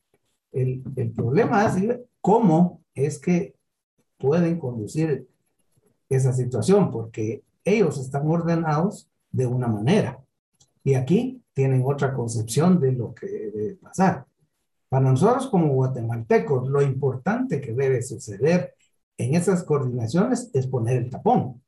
El, 0.52 0.82
el 0.96 1.10
problema 1.12 1.66
es 1.66 2.00
cómo 2.20 2.82
es 2.94 3.18
que 3.18 3.54
pueden 4.18 4.58
conducir 4.58 5.26
esa 6.08 6.32
situación, 6.32 6.90
porque 6.90 7.42
ellos 7.64 7.98
están 7.98 8.28
ordenados 8.28 9.08
de 9.30 9.46
una 9.46 9.68
manera. 9.68 10.20
Y 10.84 10.94
aquí 10.94 11.42
tienen 11.52 11.82
otra 11.84 12.14
concepción 12.14 12.80
de 12.80 12.92
lo 12.92 13.14
que 13.14 13.26
debe 13.26 13.74
pasar. 13.76 14.26
Para 14.88 15.10
nosotros 15.10 15.48
como 15.48 15.74
guatemaltecos, 15.74 16.68
lo 16.68 16.80
importante 16.82 17.60
que 17.60 17.72
debe 17.72 18.02
suceder 18.02 18.74
en 19.18 19.34
esas 19.34 19.64
coordinaciones 19.64 20.50
es 20.54 20.66
poner 20.66 20.96
el 20.96 21.10
tapón. 21.10 21.62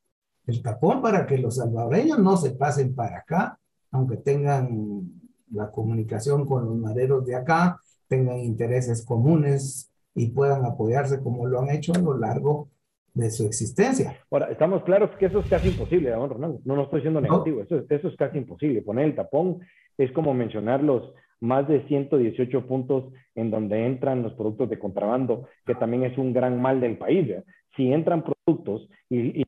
El 0.46 0.62
tapón 0.62 1.02
para 1.02 1.26
que 1.26 1.38
los 1.38 1.56
salvadoreños 1.56 2.18
no 2.18 2.36
se 2.36 2.52
pasen 2.52 2.94
para 2.94 3.18
acá, 3.18 3.58
aunque 3.90 4.16
tengan 4.16 5.10
la 5.52 5.70
comunicación 5.70 6.46
con 6.46 6.64
los 6.64 6.76
maderos 6.76 7.26
de 7.26 7.34
acá, 7.34 7.80
tengan 8.08 8.38
intereses 8.38 9.04
comunes 9.04 9.92
y 10.14 10.28
puedan 10.28 10.64
apoyarse 10.64 11.20
como 11.20 11.46
lo 11.46 11.60
han 11.60 11.70
hecho 11.70 11.92
a 11.94 11.98
lo 11.98 12.16
largo 12.16 12.68
de 13.14 13.30
su 13.30 13.44
existencia. 13.46 14.18
Ahora, 14.30 14.50
estamos 14.50 14.82
claros 14.84 15.10
que 15.18 15.26
eso 15.26 15.40
es 15.40 15.46
casi 15.48 15.68
imposible, 15.68 16.10
don 16.10 16.30
Ronaldo. 16.30 16.60
No, 16.64 16.76
no 16.76 16.84
estoy 16.84 17.02
siendo 17.02 17.20
negativo, 17.20 17.60
eso, 17.62 17.82
eso 17.88 18.08
es 18.08 18.16
casi 18.16 18.38
imposible. 18.38 18.82
Poner 18.82 19.06
el 19.06 19.14
tapón 19.14 19.60
es 19.98 20.10
como 20.12 20.32
mencionar 20.32 20.82
los 20.82 21.12
más 21.40 21.66
de 21.68 21.87
118 21.88 22.66
puntos 22.66 23.12
en 23.35 23.50
donde 23.50 23.87
entran 23.87 24.23
los 24.23 24.35
productos 24.35 24.68
de 24.70 24.78
contrabando, 24.78 25.49
que 25.66 25.75
también 25.75 26.04
es 26.04 26.16
un 26.18 26.32
gran 26.32 26.61
mal 26.61 26.80
del 26.80 26.99
país. 26.99 27.35
Si 27.76 27.92
entran 27.92 28.23
productos 28.23 28.88
y, 29.09 29.40
y 29.40 29.44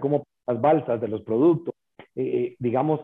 como 0.00 0.24
las 0.46 0.60
balsas 0.60 1.00
de 1.00 1.08
los 1.08 1.22
productos, 1.22 1.74
eh, 2.14 2.22
eh, 2.22 2.56
digamos, 2.58 3.00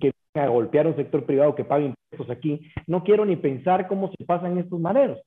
que 0.00 0.12
a 0.34 0.46
golpear 0.46 0.86
un 0.86 0.96
sector 0.96 1.24
privado 1.24 1.54
que 1.54 1.64
pague 1.64 1.86
impuestos 1.86 2.36
aquí, 2.36 2.60
no 2.86 3.02
quiero 3.02 3.24
ni 3.24 3.36
pensar 3.36 3.88
cómo 3.88 4.10
se 4.16 4.24
pasan 4.24 4.58
estos 4.58 4.78
maneros 4.78 5.18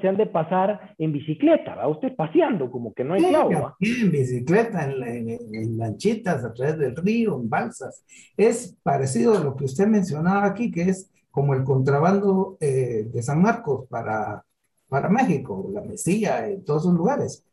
se, 0.00 0.08
han 0.08 0.16
de 0.16 0.26
pasar 0.26 0.94
en 0.96 1.12
bicicleta, 1.12 1.74
¿va? 1.74 1.88
Usted 1.88 2.14
paseando, 2.14 2.70
como 2.70 2.94
que 2.94 3.02
no 3.02 3.14
hay 3.14 3.34
agua. 3.34 3.76
En 3.80 4.12
bicicleta, 4.12 4.88
en, 4.88 5.76
lanchitas, 5.76 6.44
a 6.44 6.52
través 6.52 6.78
del 6.78 6.94
río, 6.94 7.36
en 7.36 7.50
balsas. 7.50 8.04
Es 8.36 8.76
parecido 8.84 9.36
a 9.36 9.40
lo 9.40 9.56
que 9.56 9.64
usted 9.64 9.88
mencionaba 9.88 10.46
aquí, 10.46 10.70
que 10.70 10.82
es 10.82 11.10
como 11.36 11.52
el 11.52 11.64
contrabando 11.64 12.56
eh, 12.60 13.10
de 13.12 13.22
San 13.22 13.42
Marcos 13.42 13.86
para, 13.90 14.42
para 14.88 15.10
México, 15.10 15.68
la 15.70 15.82
Mesilla, 15.82 16.48
en 16.48 16.64
todos 16.64 16.84
esos 16.84 16.94
lugares. 16.94 17.44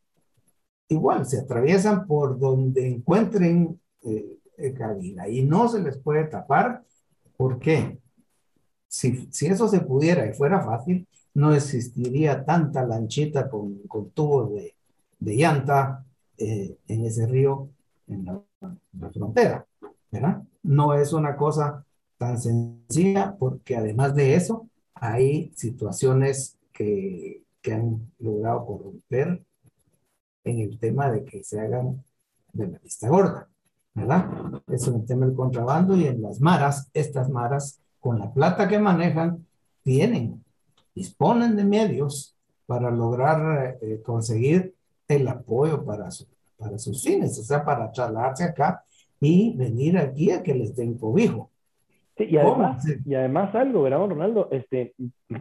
Igual, 0.88 1.26
se 1.26 1.40
atraviesan 1.40 2.06
por 2.06 2.38
donde 2.38 2.88
encuentren 2.88 3.78
eh, 4.00 4.72
cabina 4.74 5.28
y 5.28 5.42
no 5.42 5.68
se 5.68 5.82
les 5.82 5.98
puede 5.98 6.24
tapar. 6.24 6.82
¿Por 7.36 7.58
qué? 7.58 7.98
Si, 8.88 9.28
si 9.30 9.48
eso 9.48 9.68
se 9.68 9.80
pudiera 9.80 10.26
y 10.26 10.32
fuera 10.32 10.62
fácil, 10.62 11.06
no 11.34 11.52
existiría 11.54 12.42
tanta 12.42 12.86
lanchita 12.86 13.50
con, 13.50 13.80
con 13.86 14.12
tubos 14.12 14.54
de, 14.54 14.74
de 15.18 15.36
llanta 15.36 16.06
eh, 16.38 16.78
en 16.88 17.04
ese 17.04 17.26
río, 17.26 17.68
en 18.06 18.24
la, 18.24 18.40
frontera, 19.12 19.66
¿verdad? 20.10 20.42
No 20.62 20.94
es 20.94 21.12
una 21.12 21.36
cosa 21.36 21.84
tan 22.24 22.40
sencilla 22.40 23.36
porque 23.38 23.76
además 23.76 24.14
de 24.14 24.34
eso 24.34 24.68
hay 24.94 25.52
situaciones 25.54 26.56
que, 26.72 27.42
que 27.60 27.74
han 27.74 28.10
logrado 28.18 28.64
corromper 28.64 29.44
en 30.44 30.60
el 30.60 30.78
tema 30.78 31.10
de 31.10 31.24
que 31.24 31.44
se 31.44 31.60
hagan 31.60 32.02
de 32.52 32.68
la 32.68 32.78
vista 32.78 33.08
gorda, 33.08 33.48
¿verdad? 33.94 34.62
Eso 34.68 34.90
en 34.90 35.00
el 35.00 35.06
tema 35.06 35.26
del 35.26 35.34
contrabando 35.34 35.96
y 35.96 36.06
en 36.06 36.22
las 36.22 36.40
maras, 36.40 36.88
estas 36.94 37.28
maras, 37.28 37.80
con 38.00 38.18
la 38.18 38.32
plata 38.32 38.68
que 38.68 38.78
manejan, 38.78 39.46
tienen 39.82 40.44
disponen 40.94 41.56
de 41.56 41.64
medios 41.64 42.36
para 42.66 42.90
lograr 42.90 43.78
eh, 43.82 44.00
conseguir 44.02 44.74
el 45.08 45.28
apoyo 45.28 45.84
para, 45.84 46.08
para 46.56 46.78
sus 46.78 47.02
fines, 47.02 47.38
o 47.38 47.42
sea, 47.42 47.64
para 47.64 47.90
trasladarse 47.90 48.44
acá 48.44 48.84
y 49.20 49.54
venir 49.56 49.98
aquí 49.98 50.30
a 50.30 50.42
que 50.42 50.54
les 50.54 50.74
den 50.74 50.96
cobijo. 50.96 51.50
Y, 52.18 52.36
además, 52.36 52.86
y 53.04 53.14
además 53.14 53.54
algo, 53.54 53.82
¿verdad, 53.82 54.06
Ronaldo? 54.06 54.48
Este, 54.52 54.94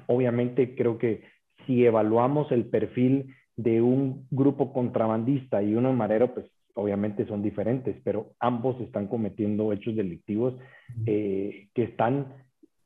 obviamente 0.07 0.75
creo 0.75 0.97
que 0.97 1.23
si 1.65 1.85
evaluamos 1.85 2.51
el 2.51 2.65
perfil 2.65 3.33
de 3.55 3.81
un 3.81 4.27
grupo 4.31 4.73
contrabandista 4.73 5.61
y 5.61 5.75
uno 5.75 5.93
marero, 5.93 6.33
pues 6.33 6.47
obviamente 6.75 7.25
son 7.27 7.43
diferentes, 7.43 7.95
pero 8.03 8.31
ambos 8.39 8.79
están 8.81 9.07
cometiendo 9.07 9.71
hechos 9.71 9.95
delictivos 9.95 10.55
eh, 11.05 11.67
que 11.73 11.83
están 11.83 12.33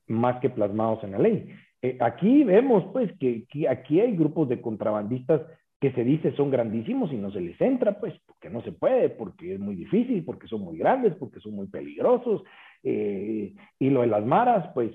más 0.08 0.39
que 0.41 0.50
plasmados 0.50 1.03
en 1.03 1.12
la 1.12 1.20
ley. 1.20 1.50
Eh, 1.82 1.98
aquí 2.01 2.44
vemos 2.44 2.84
pues 2.91 3.12
que, 3.20 3.46
aquí 3.70 4.00
hay 4.00 4.15
grupos 4.15 4.50
de 4.50 4.62
contrabandistas 4.62 5.41
que 5.79 5.91
se 5.91 6.03
dice 6.03 6.36
son 6.36 6.50
grandísimos 6.50 7.13
y 7.13 7.17
no 7.17 7.32
se 7.32 7.39
les 7.39 7.60
entra, 7.62 8.00
pues, 8.00 8.13
porque 8.25 8.50
no 8.50 8.63
se 8.63 8.72
puede, 8.72 9.10
porque 9.10 9.53
es 9.53 9.60
muy 9.60 9.75
difícil, 9.75 10.25
porque 10.25 10.48
son 10.48 10.62
muy 10.62 10.77
grandes, 10.77 11.13
porque 11.15 11.39
son 11.39 11.53
muy 11.53 11.67
peligrosos. 11.67 12.41
Eh, 12.84 13.54
y 13.80 13.90
lo 13.90 14.02
de 14.02 14.08
las 14.08 14.26
maras, 14.26 14.70
pues, 14.74 14.92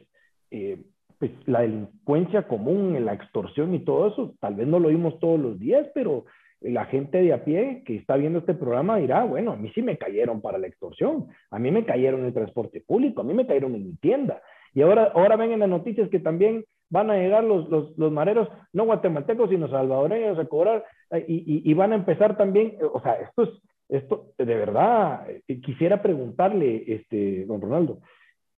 eh, 0.51 0.79
pues, 1.19 1.31
la 1.47 1.61
delincuencia 1.61 2.49
común, 2.49 3.05
la 3.05 3.15
extorsión 3.15 3.75
y 3.75 3.81
todo 3.81 4.09
eso, 4.09 4.35
tal 4.41 4.55
vez 4.55 4.67
no 4.67 4.79
lo 4.79 4.89
vimos 4.89 5.19
todos 5.21 5.39
los 5.39 5.59
días, 5.59 5.87
pero 5.95 6.25
la 6.61 6.85
gente 6.87 7.21
de 7.21 7.33
a 7.33 7.45
pie 7.45 7.83
que 7.85 7.97
está 7.97 8.17
viendo 8.17 8.39
este 8.39 8.55
programa 8.55 8.97
dirá, 8.97 9.25
bueno, 9.25 9.53
a 9.53 9.57
mí 9.57 9.71
sí 9.75 9.83
me 9.83 9.99
cayeron 9.99 10.41
para 10.41 10.59
la 10.59 10.69
extorsión, 10.69 11.29
a 11.51 11.59
mí 11.59 11.71
me 11.71 11.85
cayeron 11.85 12.21
en 12.21 12.27
el 12.27 12.35
transporte 12.35 12.81
público, 12.81 13.21
a 13.21 13.25
mí 13.25 13.35
me 13.35 13.47
cayeron 13.47 13.75
en 13.75 13.87
mi 13.87 13.95
tienda. 13.97 14.43
Y 14.75 14.83
ahora, 14.83 15.13
ahora 15.15 15.37
ven 15.37 15.53
en 15.53 15.61
las 15.61 15.69
noticias 15.69 16.09
que 16.09 16.21
también 16.21 16.65
van 16.89 17.11
a 17.11 17.17
llegar 17.17 17.43
los, 17.45 17.69
los, 17.69 17.97
los 17.99 18.13
mareros, 18.13 18.49
no 18.73 18.85
guatemaltecos, 18.85 19.51
sino 19.51 19.69
salvadoreños 19.69 20.39
a 20.39 20.45
cobrar 20.45 20.85
eh, 21.11 21.25
y, 21.27 21.71
y, 21.71 21.75
van 21.75 21.93
a 21.93 21.97
empezar 21.97 22.37
también, 22.37 22.77
o 22.93 23.01
sea, 23.01 23.15
esto 23.15 23.45
es, 23.45 23.51
esto 23.93 24.33
de 24.39 24.45
verdad, 24.45 25.27
eh, 25.31 25.61
quisiera 25.61 26.03
preguntarle, 26.03 26.85
este, 26.87 27.45
don 27.45 27.61
Ronaldo, 27.61 28.01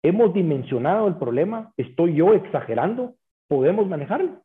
¿hemos 0.03 0.35
dimensionado 0.35 1.09
el 1.09 1.17
problema? 1.17 1.73
¿Estoy 1.77 2.17
yo 2.17 2.35
exagerando? 2.35 3.15
¿Podemos 3.49 3.89
manejarlo? 3.89 4.43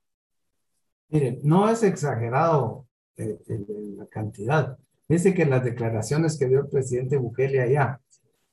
Mire, 1.09 1.39
no 1.43 1.69
es 1.69 1.83
exagerado 1.83 2.85
eh, 3.17 3.37
la 3.97 4.05
cantidad. 4.07 4.77
Dice 5.09 5.33
que 5.33 5.45
las 5.45 5.63
declaraciones 5.63 6.37
que 6.37 6.47
dio 6.47 6.61
el 6.61 6.69
presidente 6.69 7.17
Bukele 7.17 7.61
allá, 7.61 7.99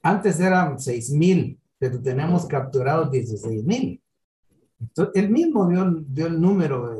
antes 0.03 0.41
eran 0.41 0.79
6 0.79 1.13
mil, 1.13 1.59
pero 1.79 2.01
tenemos 2.01 2.47
capturados 2.47 3.11
16 3.11 3.65
mil. 3.65 4.01
Él 5.15 5.31
mismo 5.31 5.69
dio, 5.69 5.85
dio 6.07 6.27
el 6.27 6.41
número 6.41 6.95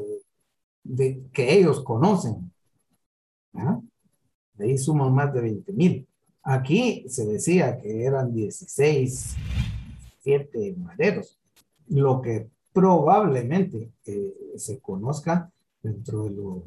de, 0.83 1.23
que 1.33 1.53
ellos 1.53 1.83
conocen. 1.83 2.53
De 4.55 4.67
ahí 4.67 4.79
suman 4.79 5.13
más 5.15 5.33
de 5.33 5.41
20 5.41 5.73
mil. 5.73 6.07
Aquí 6.43 7.05
se 7.09 7.27
decía 7.27 7.79
que 7.79 8.05
eran 8.05 8.33
16, 8.35 9.37
7 10.21 10.77
maderos, 10.79 11.39
lo 11.89 12.21
que 12.21 12.49
probablemente 12.73 13.91
eh, 14.07 14.35
se 14.57 14.79
conozca 14.79 15.51
dentro 15.83 16.25
de 16.25 16.31
lo, 16.31 16.63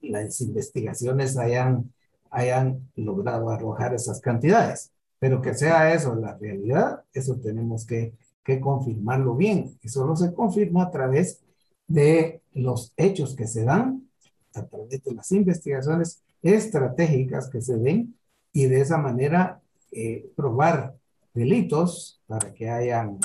las 0.00 0.40
investigaciones 0.40 1.36
hayan, 1.36 1.92
hayan 2.30 2.88
logrado 2.94 3.50
arrojar 3.50 3.94
esas 3.94 4.20
cantidades. 4.20 4.90
Pero 5.18 5.40
que 5.40 5.54
sea 5.54 5.94
eso 5.94 6.14
la 6.14 6.36
realidad, 6.36 7.02
eso 7.12 7.36
tenemos 7.36 7.86
que 7.86 8.12
que 8.46 8.60
confirmarlo 8.60 9.34
bien. 9.34 9.76
Y 9.82 9.88
solo 9.88 10.14
se 10.14 10.32
confirma 10.32 10.84
a 10.84 10.90
través 10.90 11.40
de 11.88 12.40
los 12.54 12.92
hechos 12.96 13.34
que 13.34 13.48
se 13.48 13.64
dan 13.64 14.08
a 14.54 14.64
través 14.64 15.02
de 15.02 15.12
las 15.12 15.32
investigaciones 15.32 16.22
estratégicas 16.54 17.48
que 17.48 17.60
se 17.60 17.76
den 17.76 18.16
y 18.52 18.66
de 18.66 18.80
esa 18.80 18.98
manera 18.98 19.60
eh, 19.92 20.30
probar 20.34 20.94
delitos 21.34 22.20
para 22.26 22.52
que 22.52 22.68
hayan 22.68 23.18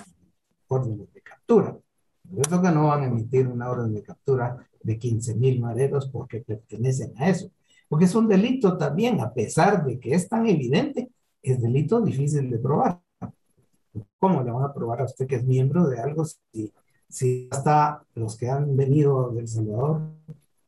órdenes 0.67 1.11
de 1.13 1.21
captura. 1.21 1.77
Por 2.29 2.47
eso 2.47 2.61
que 2.61 2.71
no 2.71 2.87
van 2.87 3.03
a 3.03 3.07
emitir 3.07 3.47
una 3.47 3.69
orden 3.69 3.93
de 3.93 4.03
captura 4.03 4.57
de 4.83 4.97
15 4.97 5.35
mil 5.35 5.59
mareros 5.59 6.09
porque 6.09 6.41
pertenecen 6.41 7.13
a 7.17 7.29
eso. 7.29 7.51
Porque 7.87 8.05
es 8.05 8.15
un 8.15 8.27
delito 8.27 8.77
también, 8.77 9.19
a 9.19 9.33
pesar 9.33 9.85
de 9.85 9.99
que 9.99 10.13
es 10.13 10.29
tan 10.29 10.47
evidente, 10.47 11.09
es 11.41 11.61
delito 11.61 12.01
difícil 12.01 12.49
de 12.49 12.57
probar. 12.59 13.01
¿Cómo 14.19 14.43
le 14.43 14.51
van 14.51 14.63
a 14.63 14.73
probar 14.73 15.01
a 15.01 15.05
usted 15.05 15.27
que 15.27 15.35
es 15.35 15.43
miembro 15.43 15.87
de 15.87 15.99
algo 15.99 16.23
si, 16.25 16.71
si 17.09 17.49
hasta 17.51 18.03
los 18.15 18.37
que 18.37 18.49
han 18.49 18.75
venido 18.77 19.31
del 19.31 19.47
Salvador 19.47 20.01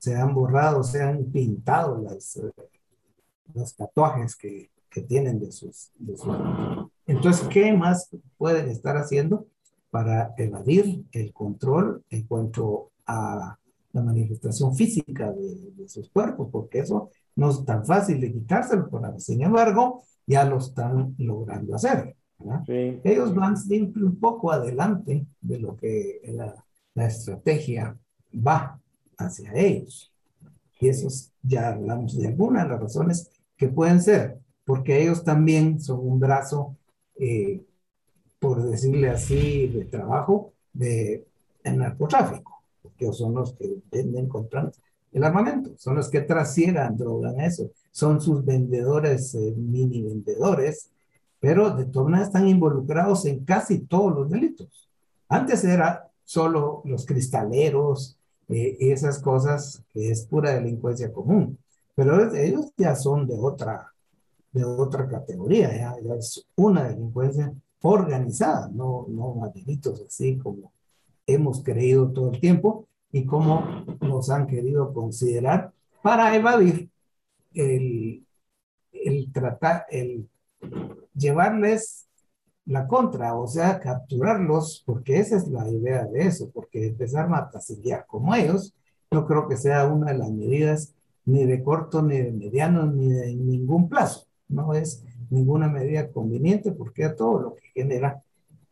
se 0.04 0.18
han 0.18 0.36
borrado, 0.36 0.84
se 0.84 1.02
han 1.02 1.24
pintado 1.32 1.98
las, 1.98 2.36
eh, 2.36 2.52
los 3.54 3.74
tatuajes 3.74 4.36
que, 4.36 4.70
que 4.90 5.02
tienen 5.02 5.40
de 5.40 5.50
sus, 5.50 5.92
de 5.98 6.18
sus... 6.18 6.36
Entonces, 7.08 7.48
¿qué 7.48 7.72
más 7.72 8.10
pueden 8.38 8.68
estar 8.68 8.98
haciendo 8.98 9.48
para 9.92 10.34
evadir 10.38 11.06
el 11.14 11.32
control 11.32 12.04
en 12.10 12.24
cuanto 12.24 12.92
a 13.06 13.58
la 13.94 14.02
manifestación 14.02 14.76
física 14.76 15.32
de, 15.32 15.88
sus 15.88 16.10
cuerpos? 16.10 16.50
Porque 16.52 16.80
eso 16.80 17.10
no 17.38 17.52
es 17.52 17.64
tan 17.64 17.86
fácil 17.86 18.20
de 18.20 18.34
quitárselo, 18.34 18.90
pero 18.90 19.18
sin 19.22 19.42
embargo, 19.42 20.04
ya 20.28 20.44
lo 20.44 20.58
están 20.58 21.16
logrando 21.18 21.76
hacer. 21.76 22.14
Ellos 22.68 23.34
van 23.34 23.56
siempre 23.56 24.04
un 24.04 24.20
poco 24.20 24.52
adelante 24.52 25.26
de 25.40 25.60
lo 25.60 25.78
que 25.78 26.20
la, 26.36 26.62
la 26.94 27.06
estrategia 27.06 27.98
va 28.46 28.82
hacia 29.24 29.54
ellos. 29.54 30.12
Y 30.80 30.90
eso 30.90 31.08
ya 31.42 31.70
hablamos 31.70 32.18
de 32.18 32.28
algunas 32.28 32.64
de 32.64 32.70
las 32.70 32.82
razones 32.82 33.30
que 33.58 33.68
pueden 33.70 34.02
ser, 34.02 34.40
porque 34.66 35.02
ellos 35.02 35.24
también 35.24 35.80
son 35.80 36.00
un 36.00 36.20
brazo, 36.20 36.76
eh, 37.18 37.62
por 38.40 38.64
decirle 38.64 39.10
así, 39.10 39.68
de 39.68 39.86
trabajo 39.86 40.54
de, 40.74 41.26
el 41.64 41.78
narcotráfico, 41.78 42.62
porque 42.82 43.12
son 43.14 43.36
los 43.36 43.54
que 43.54 43.78
venden, 43.92 44.28
compran 44.28 44.72
el 45.12 45.24
armamento, 45.24 45.72
son 45.78 45.96
los 45.96 46.10
que 46.10 46.22
trasiegan, 46.22 46.98
drogan 46.98 47.40
eso, 47.40 47.70
son 47.92 48.20
sus 48.20 48.44
vendedores, 48.44 49.36
eh, 49.36 49.54
mini 49.56 50.02
vendedores, 50.02 50.90
pero 51.40 51.70
de 51.72 51.86
todas 51.86 52.10
maneras 52.10 52.28
están 52.30 52.48
involucrados 52.48 53.26
en 53.26 53.46
casi 53.46 53.80
todos 53.80 54.16
los 54.16 54.30
delitos. 54.30 54.90
Antes 55.30 55.64
era 55.64 56.10
solo 56.24 56.82
los 56.86 57.06
cristaleros 57.06 58.18
eh, 58.50 58.78
esas 58.80 59.20
cosas 59.20 59.84
que 59.94 60.12
es 60.12 60.26
pura 60.26 60.54
delincuencia 60.54 61.12
común, 61.12 61.58
pero 61.96 62.34
ellos 62.36 62.72
ya 62.78 62.96
son 62.96 63.28
de 63.28 63.36
otra, 63.36 63.94
de 64.52 64.64
otra 64.64 65.08
categoría, 65.08 65.76
ya, 65.76 65.96
es 66.18 66.46
una 66.56 66.90
delincuencia 66.90 67.54
organizada, 67.82 68.70
no, 68.74 69.06
no 69.10 69.52
delitos 69.54 70.02
así 70.08 70.38
como 70.38 70.72
hemos 71.28 71.64
creído 71.64 72.12
todo 72.12 72.32
el 72.32 72.40
tiempo 72.40 72.88
y 73.12 73.26
como 73.26 73.86
nos 74.02 74.30
han 74.30 74.48
querido 74.48 74.94
considerar 74.94 75.72
para 76.02 76.36
evadir 76.36 76.90
el, 77.54 78.26
el 78.92 79.32
tratar, 79.32 79.86
el 79.90 80.28
llevarles 81.14 82.08
la 82.66 82.88
contra, 82.88 83.36
o 83.36 83.48
sea, 83.48 83.80
capturarlos, 83.80 84.84
porque 84.86 85.20
esa 85.20 85.38
es 85.38 85.48
la 85.48 85.70
idea 85.70 86.06
de 86.06 86.28
eso, 86.28 86.50
porque 86.54 86.88
empezar 86.88 87.26
a 87.26 87.30
matasillear 87.30 88.06
como 88.08 88.34
ellos, 88.36 88.74
no 89.12 89.26
creo 89.26 89.48
que 89.48 89.58
sea 89.58 89.86
una 89.88 90.12
de 90.12 90.18
las 90.18 90.32
medidas 90.32 90.94
ni 91.26 91.46
de 91.46 91.64
corto, 91.64 92.02
ni 92.02 92.18
de 92.18 92.32
mediano, 92.32 92.86
ni 92.86 93.10
de 93.10 93.36
ningún 93.36 93.90
plazo. 93.90 94.26
No 94.48 94.74
es 94.74 95.04
ninguna 95.30 95.68
medida 95.68 96.12
conveniente 96.12 96.72
porque 96.72 97.06
a 97.06 97.16
todo 97.16 97.40
lo 97.40 97.56
que 97.56 97.68
genera 97.74 98.22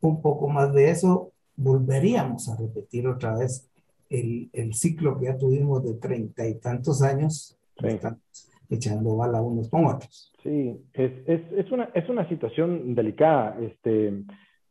un 0.01 0.21
poco 0.21 0.47
más 0.47 0.73
de 0.73 0.89
eso, 0.89 1.31
volveríamos 1.55 2.49
a 2.49 2.55
repetir 2.55 3.07
otra 3.07 3.37
vez 3.37 3.67
el, 4.09 4.49
el 4.53 4.73
ciclo 4.73 5.17
que 5.17 5.25
ya 5.25 5.37
tuvimos 5.37 5.83
de 5.83 5.93
treinta 5.93 6.47
y 6.47 6.55
tantos 6.55 7.01
años, 7.01 7.57
echando 8.71 9.17
bala 9.17 9.41
unos 9.41 9.69
con 9.69 9.85
otros. 9.85 10.33
Sí, 10.41 10.75
es, 10.93 11.11
es, 11.27 11.41
es, 11.57 11.71
una, 11.71 11.89
es 11.93 12.07
una 12.09 12.27
situación 12.29 12.95
delicada. 12.95 13.57
Este, 13.61 14.07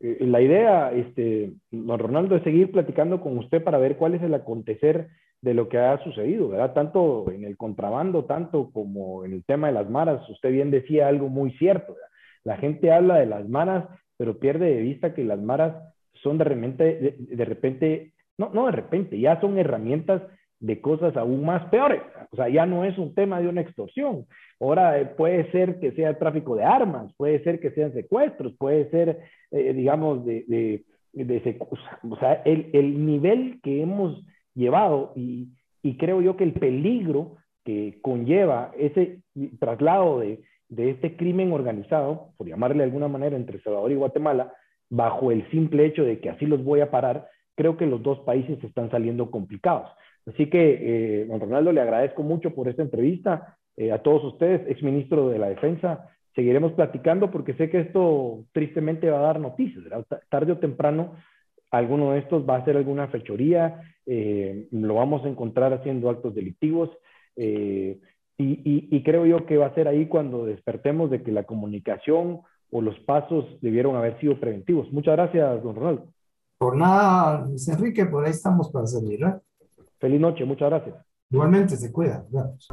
eh, 0.00 0.18
la 0.20 0.40
idea, 0.40 0.92
este, 0.92 1.52
Ronaldo, 1.70 2.36
es 2.36 2.42
seguir 2.42 2.72
platicando 2.72 3.20
con 3.20 3.38
usted 3.38 3.62
para 3.62 3.78
ver 3.78 3.96
cuál 3.96 4.14
es 4.14 4.22
el 4.22 4.34
acontecer 4.34 5.08
de 5.42 5.54
lo 5.54 5.68
que 5.68 5.78
ha 5.78 6.02
sucedido, 6.02 6.48
¿verdad? 6.48 6.72
Tanto 6.72 7.30
en 7.30 7.44
el 7.44 7.56
contrabando, 7.56 8.24
tanto 8.24 8.70
como 8.72 9.24
en 9.24 9.32
el 9.32 9.44
tema 9.44 9.68
de 9.68 9.74
las 9.74 9.88
maras. 9.88 10.28
Usted 10.28 10.50
bien 10.50 10.70
decía 10.70 11.08
algo 11.08 11.28
muy 11.28 11.52
cierto. 11.52 11.94
La 12.44 12.56
gente 12.56 12.92
habla 12.92 13.16
de 13.16 13.26
las 13.26 13.48
maras, 13.48 13.86
pero 14.16 14.38
pierde 14.38 14.74
de 14.74 14.82
vista 14.82 15.14
que 15.14 15.24
las 15.24 15.40
maras 15.40 15.74
son 16.22 16.38
de 16.38 16.44
repente, 16.44 17.16
de 17.18 17.44
repente, 17.44 18.12
no, 18.36 18.50
no 18.52 18.66
de 18.66 18.72
repente, 18.72 19.18
ya 19.18 19.40
son 19.40 19.58
herramientas 19.58 20.22
de 20.60 20.80
cosas 20.80 21.16
aún 21.16 21.44
más 21.44 21.64
peores. 21.70 22.02
O 22.30 22.36
sea, 22.36 22.48
ya 22.48 22.66
no 22.66 22.84
es 22.84 22.96
un 22.98 23.14
tema 23.14 23.40
de 23.40 23.48
una 23.48 23.62
extorsión. 23.62 24.26
Ahora 24.60 25.00
eh, 25.00 25.06
puede 25.06 25.50
ser 25.50 25.80
que 25.80 25.92
sea 25.92 26.18
tráfico 26.18 26.54
de 26.54 26.64
armas, 26.64 27.12
puede 27.16 27.42
ser 27.42 27.60
que 27.60 27.70
sean 27.70 27.92
secuestros, 27.92 28.54
puede 28.58 28.88
ser, 28.90 29.20
eh, 29.50 29.72
digamos, 29.72 30.24
de, 30.24 30.44
de, 30.46 30.84
de 31.12 31.58
o 32.08 32.16
sea, 32.16 32.34
el, 32.44 32.70
el, 32.74 33.04
nivel 33.04 33.60
que 33.62 33.82
hemos 33.82 34.22
llevado 34.54 35.12
y, 35.16 35.48
y, 35.82 35.96
creo 35.96 36.20
yo 36.20 36.36
que 36.36 36.44
el 36.44 36.52
peligro 36.52 37.36
que 37.64 37.98
conlleva 38.02 38.72
ese 38.76 39.22
traslado 39.58 40.20
de, 40.20 40.42
de 40.68 40.90
este 40.90 41.16
crimen 41.16 41.52
organizado, 41.52 42.28
por 42.36 42.46
llamarle 42.46 42.78
de 42.78 42.84
alguna 42.84 43.08
manera, 43.08 43.36
entre 43.36 43.60
Salvador 43.60 43.90
y 43.92 43.96
Guatemala, 43.96 44.52
bajo 44.90 45.30
el 45.30 45.48
simple 45.50 45.86
hecho 45.86 46.04
de 46.04 46.20
que 46.20 46.30
así 46.30 46.46
los 46.46 46.62
voy 46.64 46.80
a 46.80 46.90
parar, 46.90 47.28
creo 47.56 47.76
que 47.76 47.86
los 47.86 48.02
dos 48.02 48.20
países 48.20 48.62
están 48.62 48.90
saliendo 48.90 49.30
complicados. 49.30 49.90
Así 50.26 50.48
que, 50.48 51.22
eh, 51.22 51.24
don 51.26 51.40
Ronaldo, 51.40 51.72
le 51.72 51.80
agradezco 51.80 52.22
mucho 52.22 52.54
por 52.54 52.68
esta 52.68 52.82
entrevista. 52.82 53.56
Eh, 53.76 53.92
a 53.92 54.02
todos 54.02 54.24
ustedes, 54.24 54.68
exministro 54.68 55.28
de 55.28 55.38
la 55.38 55.48
Defensa, 55.48 56.08
seguiremos 56.34 56.72
platicando 56.72 57.30
porque 57.30 57.54
sé 57.54 57.70
que 57.70 57.80
esto 57.80 58.44
tristemente 58.52 59.10
va 59.10 59.18
a 59.18 59.22
dar 59.22 59.40
noticias. 59.40 59.84
Tarde 60.28 60.52
o 60.52 60.58
temprano, 60.58 61.14
alguno 61.70 62.12
de 62.12 62.20
estos 62.20 62.48
va 62.48 62.56
a 62.56 62.58
hacer 62.58 62.76
alguna 62.76 63.08
fechoría, 63.08 63.80
eh, 64.06 64.68
lo 64.70 64.94
vamos 64.94 65.24
a 65.24 65.28
encontrar 65.28 65.72
haciendo 65.72 66.10
actos 66.10 66.34
delictivos. 66.34 66.90
Y, 67.36 68.96
y 68.96 69.02
creo 69.02 69.26
yo 69.26 69.46
que 69.46 69.56
va 69.56 69.66
a 69.66 69.74
ser 69.74 69.86
ahí 69.86 70.06
cuando 70.06 70.46
despertemos 70.46 71.10
de 71.10 71.22
que 71.22 71.30
la 71.30 71.44
comunicación 71.44 72.40
o 72.70 72.80
los 72.80 72.98
pasos 73.00 73.44
debieron 73.60 73.96
haber 73.96 74.18
sido 74.20 74.38
preventivos. 74.38 74.90
Muchas 74.92 75.16
gracias, 75.16 75.62
don 75.62 75.74
Ronaldo. 75.74 76.08
Por 76.58 76.76
nada, 76.76 77.46
Luis 77.46 77.68
Enrique, 77.68 78.04
por 78.06 78.24
ahí 78.24 78.30
estamos 78.32 78.70
para 78.70 78.86
servir. 78.86 79.22
¿eh? 79.22 79.34
Feliz 80.00 80.20
noche, 80.20 80.44
muchas 80.44 80.70
gracias. 80.70 80.96
Igualmente, 81.30 81.76
se 81.76 81.92
cuida. 81.92 82.24
Gracias. 82.30 82.68